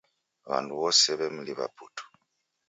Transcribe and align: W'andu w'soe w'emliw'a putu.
W'andu 0.49 0.73
w'soe 0.81 1.13
w'emliw'a 1.19 1.67
putu. 1.75 2.03